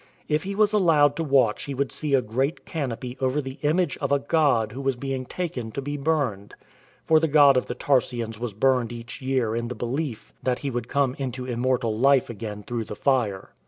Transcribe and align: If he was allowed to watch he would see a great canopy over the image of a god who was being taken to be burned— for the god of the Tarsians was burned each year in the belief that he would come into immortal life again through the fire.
If 0.27 0.41
he 0.45 0.55
was 0.55 0.73
allowed 0.73 1.15
to 1.17 1.23
watch 1.23 1.65
he 1.65 1.75
would 1.75 1.91
see 1.91 2.15
a 2.15 2.23
great 2.23 2.65
canopy 2.65 3.17
over 3.21 3.39
the 3.39 3.59
image 3.61 3.97
of 3.99 4.11
a 4.11 4.17
god 4.17 4.71
who 4.71 4.81
was 4.81 4.95
being 4.95 5.27
taken 5.27 5.71
to 5.73 5.79
be 5.83 5.95
burned— 5.95 6.55
for 7.05 7.19
the 7.19 7.27
god 7.27 7.55
of 7.55 7.67
the 7.67 7.75
Tarsians 7.75 8.39
was 8.39 8.55
burned 8.55 8.91
each 8.91 9.21
year 9.21 9.55
in 9.55 9.67
the 9.67 9.75
belief 9.75 10.33
that 10.41 10.57
he 10.65 10.71
would 10.71 10.87
come 10.87 11.13
into 11.19 11.45
immortal 11.45 11.95
life 11.95 12.31
again 12.31 12.63
through 12.63 12.85
the 12.85 12.95
fire. 12.95 13.51